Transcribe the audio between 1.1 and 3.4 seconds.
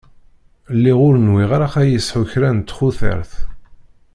nwiɣ ara ad yesεu kra n txutert.